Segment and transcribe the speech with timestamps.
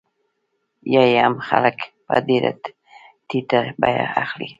[0.93, 2.51] یا یې هم خلک په ډېره
[3.27, 4.49] ټیټه بیه اخلي